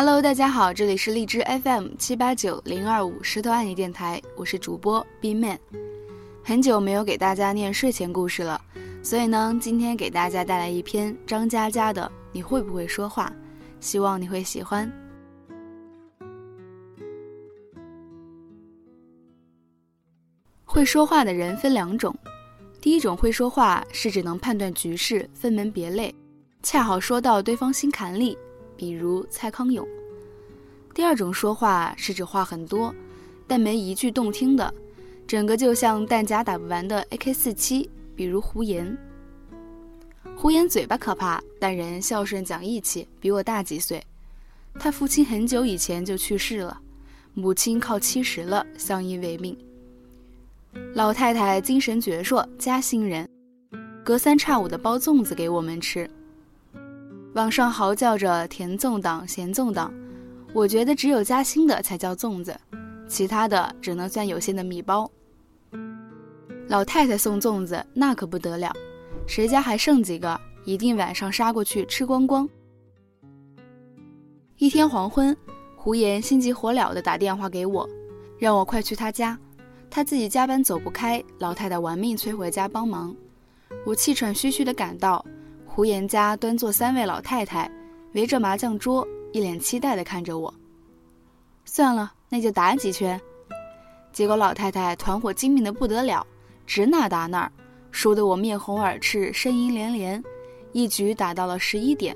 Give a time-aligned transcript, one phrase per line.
[0.00, 5.58] Hello，大家好，这里是荔枝 FM 七八九零二五石头爱你电台，我是主播 B Man。
[6.44, 8.60] 很久没有给大家念睡前故事了，
[9.02, 13.26] 所以呢，今天给大家带来一篇张嘉佳的《你会不会说话》，
[13.84, 14.88] 希望你会喜欢。
[20.64, 22.14] 会说话的人分两种，
[22.80, 26.14] 第一种会说话是指能判断局势、分门别类，
[26.62, 28.38] 恰好说到对方心坎里。
[28.78, 29.86] 比如蔡康永。
[30.94, 32.94] 第二种说话是指话很多，
[33.46, 34.72] 但没一句动听的，
[35.26, 37.90] 整个就像弹夹打不完的 AK 四七。
[38.16, 38.96] 比如胡言。
[40.34, 44.02] 胡言嘴巴可怕，但人孝顺讲义气，比我大几岁。
[44.74, 46.80] 他父亲很久以前就去世了，
[47.34, 49.56] 母亲靠七十了，相依为命。
[50.94, 53.28] 老太太精神矍铄，嘉兴人，
[54.04, 56.10] 隔三差五的包粽子给我们吃。
[57.34, 59.92] 网上嚎叫着甜粽党、咸粽党，
[60.52, 62.58] 我觉得只有嘉兴的才叫粽子，
[63.06, 65.08] 其他的只能算有限的米包。
[66.68, 68.72] 老太太送粽子那可不得了，
[69.26, 72.48] 谁家还剩几个，一定晚上杀过去吃光光。
[74.56, 75.36] 一天黄昏，
[75.76, 77.88] 胡言心急火燎地打电话给我，
[78.38, 79.38] 让我快去他家，
[79.88, 83.14] 他自己加班走不开，老太太玩命催回家帮忙。
[83.86, 85.24] 我气喘吁吁地赶到。
[85.78, 87.70] 胡言家端坐三位老太太，
[88.12, 90.52] 围着麻将桌，一脸期待地看着我。
[91.64, 93.20] 算了，那就打几圈。
[94.12, 96.26] 结果老太太团伙精明的不得了，
[96.66, 97.48] 指哪打哪，
[97.92, 100.20] 输得我面红耳赤，呻吟连连，
[100.72, 102.12] 一局打到了十一点。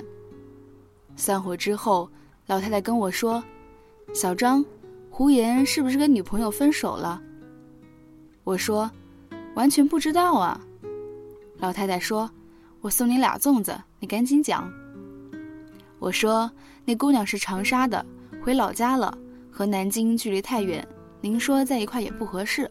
[1.15, 2.11] 散伙之后，
[2.47, 3.41] 老太太跟我说
[4.13, 4.65] ：“小张，
[5.09, 7.23] 胡言是不是跟女朋友分手了？”
[8.43, 8.91] 我说
[9.55, 10.61] ：“完全不知道啊。”
[11.59, 12.29] 老太太说。
[12.83, 14.69] 我送你俩粽子，你赶紧讲。
[16.01, 16.51] 我说
[16.85, 18.05] 那姑娘是长沙的，
[18.43, 19.17] 回老家了，
[19.53, 20.87] 和南京距离太远，
[21.21, 22.69] 您说在一块也不合适。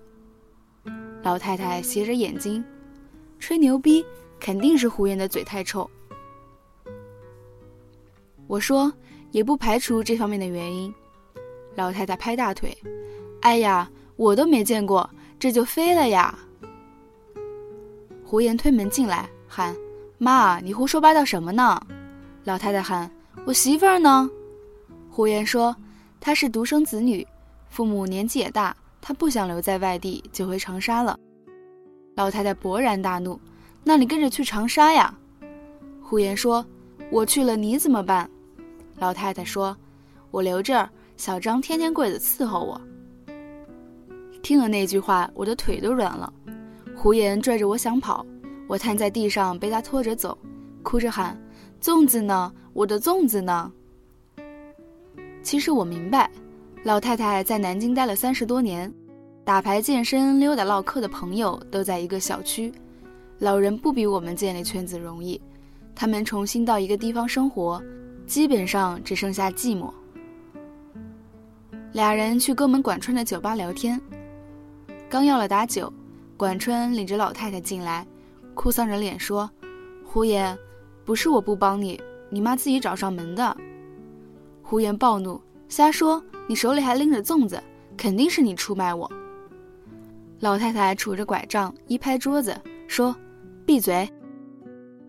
[1.23, 2.61] 老太太斜着眼睛，
[3.39, 4.05] 吹牛逼，
[4.37, 5.89] 肯定是胡言的嘴太臭。
[8.47, 8.91] 我说
[9.31, 10.93] 也不排除这方面的原因。
[11.75, 12.77] 老太太拍大腿，
[13.43, 16.37] 哎呀，我都没见过，这就飞了呀。
[18.25, 19.73] 胡言推门进来，喊。
[20.23, 21.81] 妈，你胡说八道什么呢？
[22.43, 23.09] 老太太喊
[23.43, 24.29] ：“我媳妇儿呢？”
[25.09, 25.75] 胡言说
[26.21, 27.25] ：“她是独生子女，
[27.69, 31.17] 父母年纪也大，她不想留在外地，就回长沙了。”
[32.13, 33.39] 老太太勃然大怒
[33.83, 35.11] ：“那你跟着去长沙呀？”
[35.99, 36.63] 胡言说
[37.09, 38.29] ：“我去了，你怎么办？”
[38.99, 39.75] 老太太说
[40.29, 40.87] ：“我留这儿，
[41.17, 42.79] 小张天天跪着伺候我。”
[44.43, 46.31] 听了那句话，我的腿都软了。
[46.95, 48.23] 胡言拽着我想跑。
[48.71, 50.37] 我瘫在地上，被他拖着走，
[50.81, 51.37] 哭着喊
[51.83, 52.49] ：“粽子呢？
[52.71, 53.69] 我的粽子呢？”
[55.43, 56.31] 其实我明白，
[56.85, 58.89] 老太太在南京待了三十多年，
[59.43, 62.71] 打牌、健身、溜达、唠嗑的朋友都在一个小区。
[63.39, 65.41] 老人不比我们建立圈子容易，
[65.93, 67.83] 他们重新到一个地方生活，
[68.25, 69.91] 基本上只剩下寂寞。
[71.91, 73.99] 俩人去哥们管春的酒吧聊天，
[75.09, 75.91] 刚要了打酒，
[76.37, 78.07] 管春领着老太太进来。
[78.61, 79.49] 哭丧着脸说
[80.05, 80.55] ：“胡言，
[81.03, 81.99] 不是我不帮你，
[82.29, 83.57] 你妈自己找上门的。”
[84.61, 86.23] 胡言暴怒：“瞎说！
[86.45, 87.59] 你手里还拎着粽子，
[87.97, 89.11] 肯定是你出卖我。”
[90.41, 92.55] 老太太杵着拐杖一拍桌子
[92.87, 93.15] 说
[93.65, 94.07] ：“闭嘴！”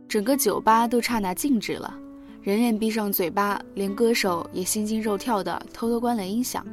[0.09, 1.95] 整个酒吧都刹那静止了，
[2.41, 6.67] 人人闭上嘴巴，连歌手也心惊肉跳的偷偷关了音响。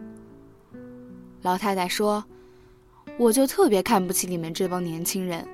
[1.42, 2.24] 老太太说
[3.20, 5.46] ：“我就特别看不起你们这帮年轻人。”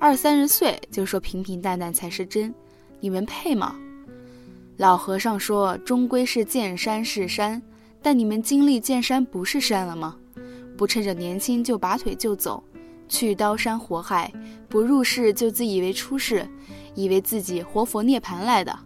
[0.00, 2.54] 二三十岁就说平平淡淡才是真，
[3.00, 3.74] 你们配吗？
[4.76, 7.60] 老和尚说，终归是见山是山，
[8.00, 10.16] 但你们经历见山不是山了吗？
[10.76, 12.62] 不趁着年轻就拔腿就走，
[13.08, 14.32] 去刀山火海，
[14.68, 16.48] 不入世就自以为出世，
[16.94, 18.78] 以为自己活佛涅槃来的。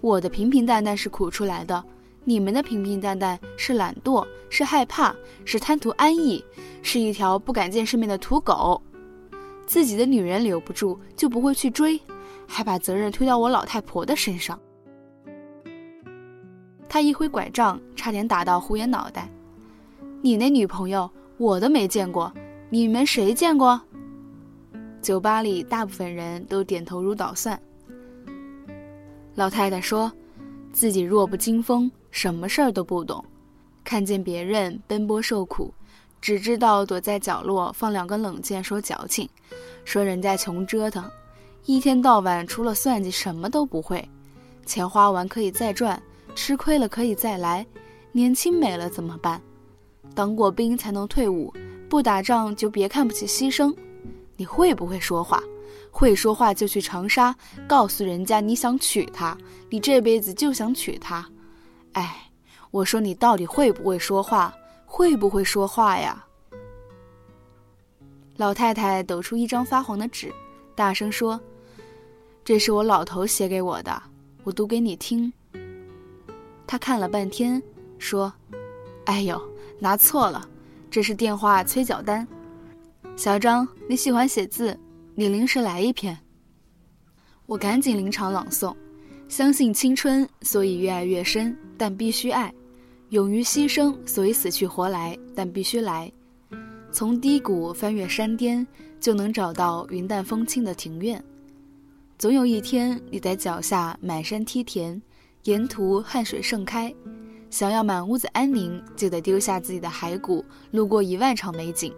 [0.00, 1.84] 我的平平淡淡是苦出来的，
[2.22, 5.12] 你们的平平淡淡是懒惰，是害怕，
[5.44, 6.44] 是贪图安逸，
[6.80, 8.80] 是一条不敢见世面的土狗。
[9.68, 12.00] 自己的女人留不住，就不会去追，
[12.46, 14.58] 还把责任推到我老太婆的身上。
[16.88, 19.28] 他一挥拐杖，差点打到胡言脑袋。
[20.22, 22.32] 你那女朋友我都没见过，
[22.70, 23.78] 你们谁见过？
[25.02, 27.60] 酒吧里大部分人都点头如捣蒜。
[29.34, 30.10] 老太太说，
[30.72, 33.22] 自己弱不禁风，什么事儿都不懂，
[33.84, 35.70] 看见别人奔波受苦。
[36.20, 39.28] 只知道躲在角落放两根冷箭，说矫情，
[39.84, 41.08] 说人家穷折腾，
[41.64, 44.06] 一天到晚除了算计什么都不会，
[44.66, 46.00] 钱花完可以再赚，
[46.34, 47.64] 吃亏了可以再来，
[48.12, 49.40] 年轻没了怎么办？
[50.14, 51.52] 当过兵才能退伍，
[51.88, 53.74] 不打仗就别看不起牺牲。
[54.36, 55.42] 你会不会说话？
[55.90, 57.34] 会说话就去长沙，
[57.66, 59.36] 告诉人家你想娶她，
[59.70, 61.26] 你这辈子就想娶她。
[61.92, 62.30] 哎，
[62.70, 64.54] 我说你到底会不会说话？
[64.98, 66.26] 会不会说话呀？
[68.36, 70.34] 老太太抖出一张发黄的纸，
[70.74, 71.40] 大声说
[72.44, 74.02] ：“这是我老头写给我的，
[74.42, 75.32] 我读给你听。”
[76.66, 77.62] 他看了半天，
[78.00, 78.32] 说
[79.06, 79.40] ：“哎呦，
[79.78, 80.48] 拿错了，
[80.90, 82.26] 这是电话催缴单。
[83.14, 84.76] 小张，你喜欢写字。”
[85.14, 86.18] 你临时来一篇，
[87.46, 88.74] 我赶紧临场朗诵。
[89.28, 92.52] 相信青春，所以越爱越深，但必须爱；
[93.10, 96.12] 勇于牺牲，所以死去活来，但必须来。
[96.92, 98.66] 从低谷翻越山巅，
[99.00, 101.22] 就能找到云淡风轻的庭院。
[102.18, 105.00] 总有一天，你在脚下满山梯田，
[105.44, 106.94] 沿途汗水盛开。
[107.50, 111.94] 想要满屋子安宁，就得丢下自己的骸骨，路过一万场美景。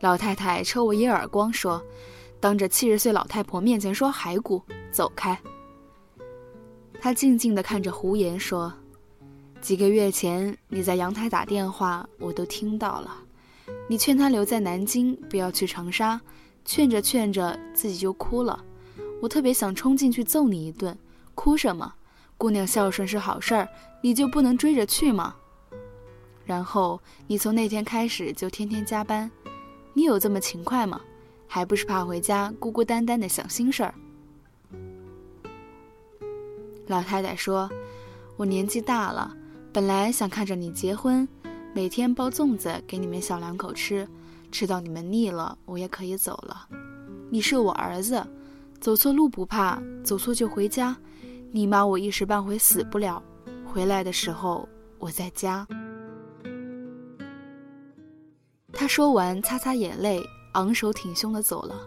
[0.00, 1.82] 老太太抽我一耳光，说。
[2.38, 5.38] 当着七十岁老太婆面前说骸骨，走开。
[7.00, 8.72] 他静静地看着胡言说
[9.60, 13.16] ：“几个月前你在阳台打电话，我都听到了。
[13.88, 16.20] 你劝他留在南京，不要去长沙，
[16.64, 18.64] 劝着劝着自己就哭了。
[19.20, 20.96] 我特别想冲进去揍你一顿。
[21.34, 21.94] 哭什么？
[22.38, 23.68] 姑娘孝顺是好事儿，
[24.02, 25.34] 你就不能追着去吗？
[26.44, 29.30] 然后你从那天开始就天天加班，
[29.94, 31.00] 你有这么勤快吗？”
[31.48, 33.94] 还不是怕回家孤孤单单的想心事儿。
[36.88, 37.70] 老太太说
[38.36, 39.34] ：“我年纪大了，
[39.76, 41.28] 本来想看着你结婚，
[41.74, 44.08] 每天包粽子给你们小两口吃，
[44.50, 46.66] 吃到你们腻了，我也可以走了。
[47.28, 48.26] 你是我儿子，
[48.80, 50.96] 走错路不怕，走错就回家。
[51.52, 53.22] 你妈我一时半会死不了，
[53.66, 54.66] 回来的时候
[54.98, 55.68] 我在家。”
[58.72, 60.22] 他说完，擦擦眼泪。
[60.54, 61.86] 昂首挺胸的走了，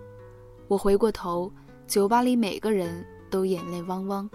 [0.67, 1.51] 我回过头，
[1.87, 4.29] 酒吧里每个人都眼泪汪汪。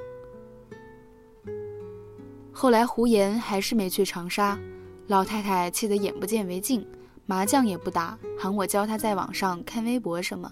[2.56, 4.56] 后来胡言还是没去长沙，
[5.08, 6.86] 老太太气得眼不见为净，
[7.26, 10.48] 麻将也不打，喊我教她在网上看微博什么。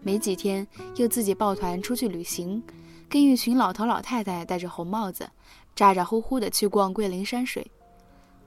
[0.00, 2.62] 没几天又自己抱团出去旅行，
[3.08, 5.28] 跟一群老头老太太戴着红帽子，
[5.74, 7.68] 咋咋呼呼的去逛桂林山水。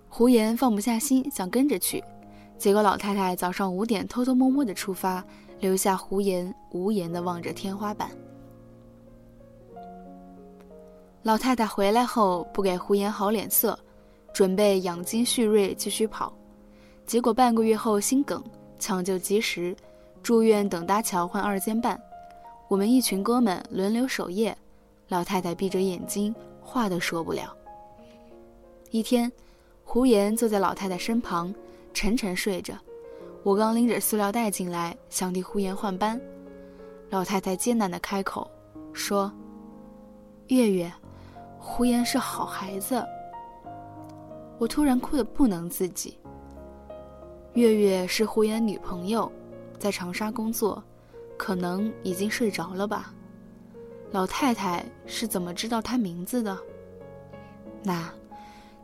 [0.07, 2.01] 胡言放不下心，想跟着去。
[2.57, 5.23] 结果老太太早上五点偷偷摸摸的出发，
[5.59, 8.09] 留下胡言无言的望着天花板。
[11.27, 13.77] 老太太回来后不给胡言好脸色，
[14.31, 16.31] 准备养精蓄锐继续跑。
[17.05, 18.41] 结果半个月后心梗，
[18.79, 19.75] 抢救及时，
[20.23, 22.01] 住院等搭桥换二尖瓣。
[22.69, 24.57] 我们一群哥们轮流守夜，
[25.09, 27.53] 老太太闭着眼睛，话都说不了。
[28.91, 29.29] 一天，
[29.83, 31.53] 胡言坐在老太太身旁。
[31.93, 32.73] 沉沉睡着，
[33.43, 36.17] 我刚拎着塑料袋进来，想替胡言换班。
[37.09, 38.49] 老太太艰难地开口
[38.93, 39.29] 说
[40.47, 40.89] ：“月月，
[41.69, 43.05] 胡言是好孩子。”
[44.57, 46.17] 我突然哭得不能自己。
[47.53, 49.29] 月月是胡言女朋友，
[49.77, 50.81] 在长沙工作，
[51.37, 53.13] 可能已经睡着了吧。
[54.11, 56.57] 老太太是怎么知道他名字的？
[57.83, 58.09] 那，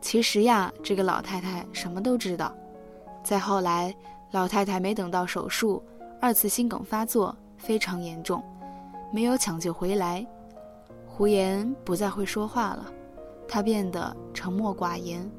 [0.00, 2.54] 其实呀，这个老太太什么都知道。
[3.24, 3.92] 再后来，
[4.32, 5.82] 老太太没等到手术，
[6.20, 8.44] 二次心梗发作，非常严重，
[9.10, 10.24] 没有抢救回来。
[11.16, 12.92] 胡言不再会说话了，
[13.46, 15.30] 他变得沉默寡言。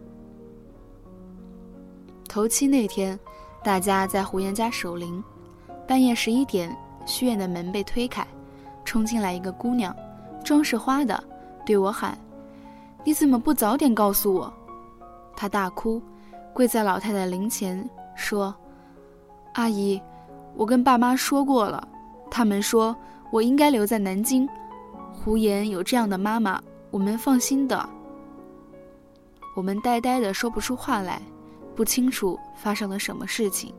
[2.29, 3.19] 头七那天，
[3.61, 5.21] 大家在胡言家守灵，
[5.85, 6.73] 半夜十一点，
[7.05, 8.25] 虚掩的门被推开，
[8.85, 9.93] 冲进来一个姑娘，
[10.45, 11.21] 妆是花的，
[11.65, 12.17] 对我喊
[13.03, 14.51] ：“你怎么不早点告诉我？”
[15.35, 16.01] 她大哭。
[16.53, 17.77] 跪在老太太灵前
[18.15, 18.55] 说
[19.55, 20.01] ：“阿姨，
[20.55, 21.85] 我跟爸妈说过了，
[22.31, 22.95] 他们说
[23.29, 24.47] 我应该留在南京。
[25.25, 27.89] 胡言有这样的妈妈，我们放心的。”
[29.57, 31.19] 我们呆呆的说不出话来，
[31.75, 33.73] 不清楚发生了什么事情。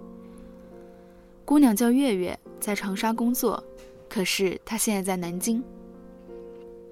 [1.44, 3.62] 姑娘叫月月，在长沙工作，
[4.08, 5.62] 可是她现在在南京。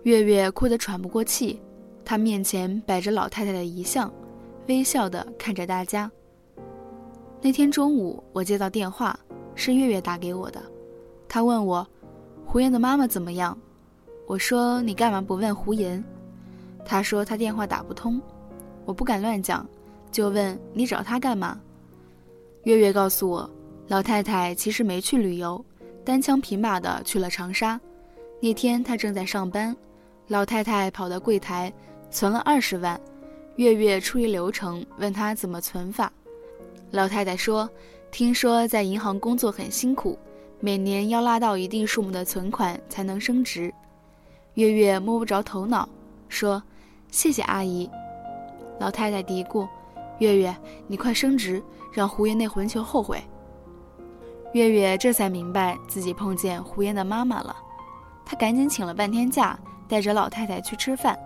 [0.04, 1.60] 月月哭得喘不过气，
[2.04, 4.08] 她面前摆着老太太的遗像。
[4.68, 6.08] 微笑的看着大家。
[7.42, 9.18] 那天中午，我接到电话，
[9.56, 10.62] 是月月打给我的。
[11.26, 11.84] 她问我，
[12.46, 13.58] 胡言的妈妈怎么样？
[14.26, 16.02] 我说你干嘛不问胡言？
[16.84, 18.20] 他说他电话打不通。
[18.86, 19.66] 我不敢乱讲，
[20.10, 21.60] 就问你找他干嘛？
[22.64, 23.48] 月月告诉我，
[23.88, 25.62] 老太太其实没去旅游，
[26.04, 27.80] 单枪匹马的去了长沙。
[28.40, 29.74] 那天她正在上班，
[30.28, 31.72] 老太太跑到柜台，
[32.10, 33.00] 存了二十万。
[33.56, 36.12] 月月出于流程问他怎么存法，
[36.90, 37.70] 老太太说
[38.10, 40.18] ：“听说在银行工作很辛苦，
[40.60, 43.72] 每年要拉到一定数目的存款才能升职。”
[44.54, 45.88] 月月摸不着头脑，
[46.28, 46.62] 说
[47.10, 47.90] ：“谢谢阿姨。”
[48.78, 49.68] 老太太嘀咕
[50.18, 50.56] ：“月月，
[50.86, 51.60] 你快升职，
[51.92, 53.20] 让胡言那混球后悔。”
[54.54, 57.56] 月月这才明白自己碰见胡言的妈妈了，
[58.24, 59.58] 她赶紧请了半天假，
[59.88, 61.18] 带着老太太去吃饭。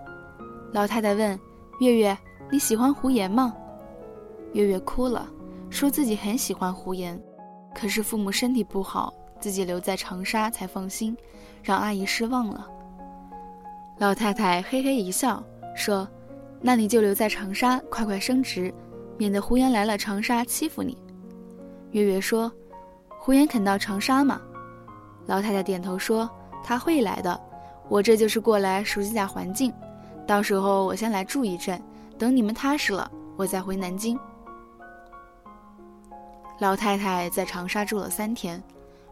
[0.73, 1.39] 老太太问。
[1.81, 2.17] 月月，
[2.51, 3.55] 你喜欢胡言吗？
[4.55, 5.29] 月月哭了，
[5.69, 7.23] 说自己很喜欢胡言，
[7.75, 11.15] 可是父母身体不好，自己留在长沙才放心，
[11.63, 12.67] 让阿姨失望了。
[13.99, 15.43] 老太太嘿嘿一笑，
[15.75, 16.09] 说
[16.63, 18.73] ：“那你就留在长沙，快快升职，
[19.17, 20.97] 免得胡言来了长沙欺负你。”
[21.91, 22.51] 月月说
[23.19, 24.41] ：“胡言肯到长沙吗？”
[25.27, 26.31] 老太太点头说
[26.63, 27.41] ：“他会来的，
[27.89, 29.73] 我这就是过来熟悉下环境。”
[30.29, 31.83] 到时候我先来住一阵，
[32.17, 34.17] 等你们踏实了，我再回南京。
[36.61, 38.63] 老太太在长沙住了三天，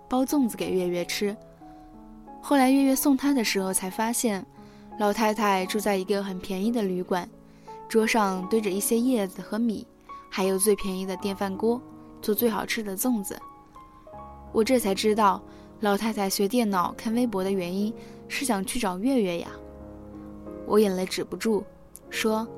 [0.08, 1.36] 包粽子给月月吃。
[2.40, 4.44] 后来月月送她的时候，才发现，
[4.98, 7.28] 老太太住在一个很便宜的旅馆，
[7.86, 9.86] 桌上堆着一些叶子和米，
[10.30, 11.80] 还有最便宜的电饭锅，
[12.22, 13.38] 做最好吃的粽子。
[14.52, 15.42] 我这才知道，
[15.80, 17.92] 老太太学电脑、看微博的原因
[18.26, 19.48] 是想去找月月呀。
[20.64, 21.62] 我眼泪止不住，
[22.08, 22.48] 说：“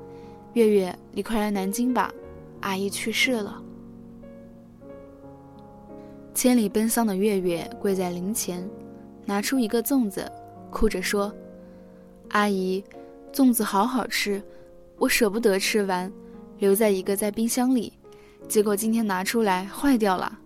[0.53, 2.09] 月月，你快来南京吧，
[2.61, 3.61] 阿姨去世了。”
[6.33, 8.65] 千里奔丧的月月跪在灵前，
[9.25, 10.31] 拿出一个粽子，
[10.71, 11.31] 哭着说
[12.29, 12.83] ：“阿姨，
[13.33, 14.41] 粽子好好吃，
[14.97, 16.11] 我舍不得吃完，
[16.59, 17.91] 留在一个在冰箱里，
[18.47, 20.37] 结果今天拿出来坏掉了。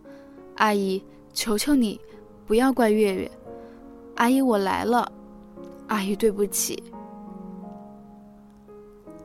[0.55, 1.99] 阿姨，求求你，
[2.45, 3.29] 不要怪月月。
[4.15, 5.11] 阿姨，我来了，
[5.87, 6.81] 阿姨，对不起。”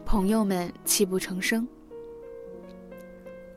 [0.04, 1.66] 朋友们泣不成声。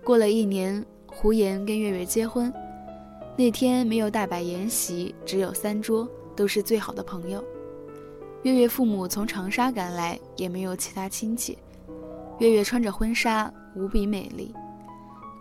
[0.03, 2.53] 过了一年，胡言跟月月结婚，
[3.37, 7.43] 那天没有大摆筵席，只有三桌，都是最好的朋友。
[8.43, 11.57] 月月父母从长沙赶来，也没有其他亲戚。
[12.39, 14.51] 月月穿着婚纱，无比美丽，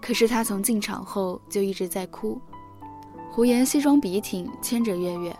[0.02, 2.38] 可是她从进场后就一直在哭。
[3.33, 5.35] 胡言西装笔挺，牵着月月，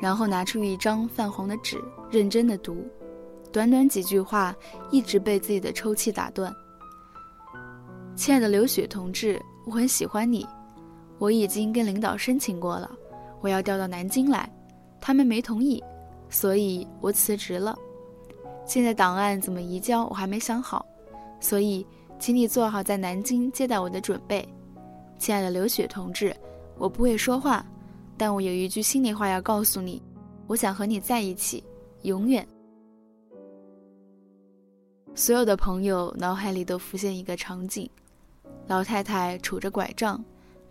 [0.00, 1.80] 然后拿出一张泛黄的纸，
[2.10, 2.84] 认真的读。
[3.52, 4.52] 短短几句话，
[4.90, 6.52] 一直被自己的抽泣打断。
[8.16, 10.44] 亲爱的刘雪同志，我很喜欢你，
[11.18, 12.90] 我已经跟领导申请过了，
[13.40, 14.50] 我要调到南京来，
[15.00, 15.80] 他们没同意，
[16.34, 17.78] 所以我辞职了。
[18.66, 20.84] 现在档案怎么移交，我还没想好，
[21.38, 21.86] 所以
[22.18, 24.46] 请你做好在南京接待我的准备。
[25.16, 26.34] 亲爱的刘雪同志，
[26.76, 27.64] 我不会说话，
[28.18, 30.02] 但我有一句心里话要告诉你，
[30.48, 31.62] 我想和你在一起，
[32.02, 32.44] 永远。
[35.14, 37.88] 所有的朋友脑海里都浮现一个场景：
[38.66, 40.22] 老太太杵着拐杖，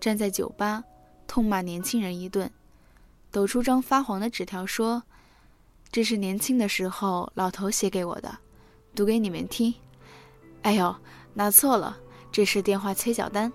[0.01, 0.83] 站在酒吧，
[1.25, 2.51] 痛骂年轻人一顿，
[3.31, 5.01] 抖出张发黄的纸条说
[5.93, 8.35] ：“这是年轻的时候老头写给我的，
[8.95, 9.71] 读给你们听。”
[10.63, 10.95] 哎呦，
[11.35, 11.95] 拿错了，
[12.31, 13.53] 这是电话催缴单。